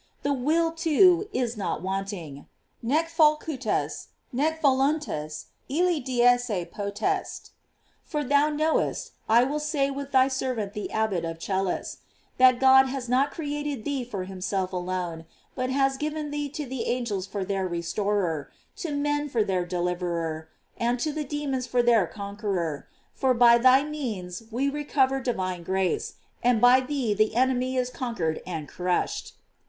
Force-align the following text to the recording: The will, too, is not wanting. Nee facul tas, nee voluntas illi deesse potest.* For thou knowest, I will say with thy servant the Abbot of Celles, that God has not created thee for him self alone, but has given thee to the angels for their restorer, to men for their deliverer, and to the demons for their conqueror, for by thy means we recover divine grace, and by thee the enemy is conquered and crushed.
The 0.23 0.33
will, 0.33 0.71
too, 0.71 1.29
is 1.31 1.55
not 1.55 1.83
wanting. 1.83 2.47
Nee 2.81 3.03
facul 3.03 3.59
tas, 3.59 4.07
nee 4.33 4.49
voluntas 4.59 5.45
illi 5.69 6.01
deesse 6.01 6.71
potest.* 6.71 7.51
For 8.03 8.23
thou 8.23 8.49
knowest, 8.49 9.11
I 9.29 9.43
will 9.43 9.59
say 9.59 9.91
with 9.91 10.11
thy 10.11 10.27
servant 10.27 10.73
the 10.73 10.89
Abbot 10.91 11.23
of 11.23 11.37
Celles, 11.39 11.97
that 12.39 12.59
God 12.59 12.87
has 12.87 13.09
not 13.09 13.29
created 13.29 13.85
thee 13.85 14.03
for 14.03 14.23
him 14.23 14.41
self 14.41 14.73
alone, 14.73 15.25
but 15.53 15.69
has 15.69 15.97
given 15.97 16.31
thee 16.31 16.49
to 16.49 16.65
the 16.65 16.85
angels 16.87 17.27
for 17.27 17.45
their 17.45 17.67
restorer, 17.67 18.49
to 18.77 18.91
men 18.95 19.29
for 19.29 19.43
their 19.43 19.67
deliverer, 19.67 20.49
and 20.79 20.99
to 20.99 21.11
the 21.11 21.23
demons 21.23 21.67
for 21.67 21.83
their 21.83 22.07
conqueror, 22.07 22.87
for 23.13 23.35
by 23.35 23.59
thy 23.59 23.83
means 23.83 24.41
we 24.49 24.67
recover 24.67 25.19
divine 25.21 25.61
grace, 25.61 26.15
and 26.41 26.59
by 26.59 26.79
thee 26.79 27.13
the 27.13 27.35
enemy 27.35 27.75
is 27.77 27.91
conquered 27.91 28.41
and 28.47 28.67
crushed. 28.67 29.33